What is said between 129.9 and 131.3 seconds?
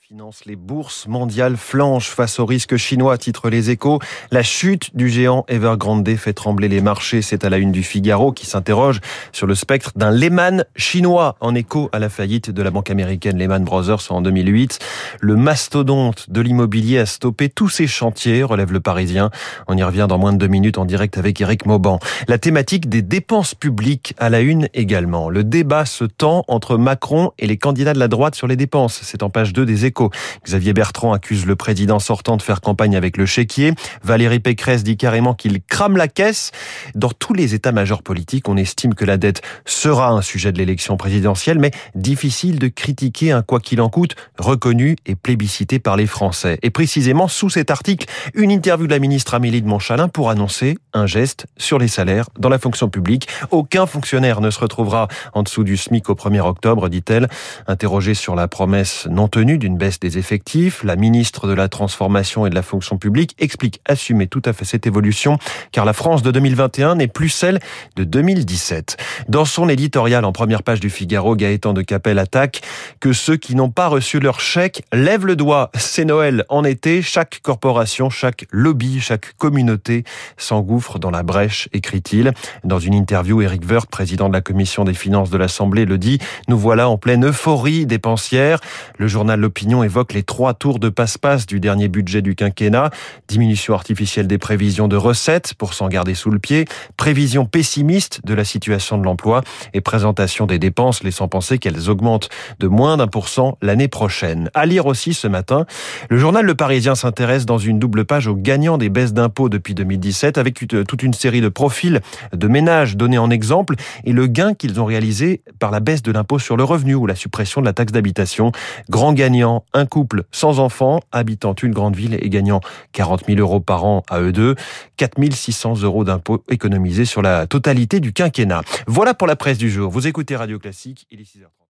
Vous écoutez Radio Classique, il est